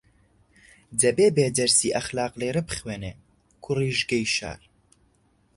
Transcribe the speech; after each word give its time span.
دەبێ 1.01 1.27
بێ 1.35 1.47
دەرسی 1.57 1.93
ئەخلاق 1.95 2.33
لێرە 2.41 2.61
بخوێنێ 2.69 3.13
کوڕیژگەی 3.63 4.25
شار 4.35 4.61